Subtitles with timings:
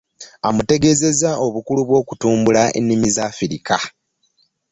[0.47, 3.77] Amutegeezezza obukulu bw'okutumbula ennimi za Afirika.